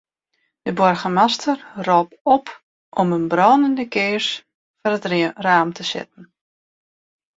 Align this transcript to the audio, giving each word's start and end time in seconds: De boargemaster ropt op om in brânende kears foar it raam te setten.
De 0.61 0.73
boargemaster 0.73 1.67
ropt 1.75 2.17
op 2.23 2.63
om 2.89 3.13
in 3.17 3.27
brânende 3.31 3.85
kears 3.93 4.27
foar 4.79 4.95
it 4.97 5.05
raam 5.45 5.69
te 5.77 5.83
setten. 5.91 6.23